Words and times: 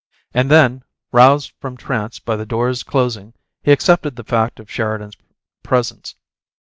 And 0.33 0.49
then, 0.49 0.83
roused 1.11 1.51
from 1.59 1.77
trance 1.77 2.17
by 2.17 2.35
the 2.35 2.43
door's 2.43 2.81
closing, 2.81 3.35
he 3.61 3.71
accepted 3.71 4.15
the 4.15 4.23
fact 4.23 4.59
of 4.59 4.71
Sheridan's 4.71 5.15
presence. 5.61 6.15